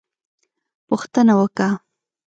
[0.87, 1.67] _پوښتنه وکه!